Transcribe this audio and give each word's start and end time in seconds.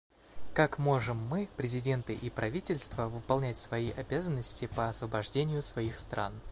Как 0.55 0.79
можем 0.79 1.15
мы, 1.27 1.47
президенты 1.57 2.15
и 2.15 2.31
правительства, 2.31 3.07
выполнять 3.07 3.57
свои 3.57 3.91
обязанности 3.91 4.65
по 4.65 4.89
освобождению 4.89 5.61
своих 5.61 5.95
стран? 5.99 6.33